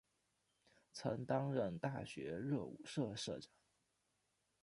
[0.93, 3.51] 曾担任大学热舞社社长。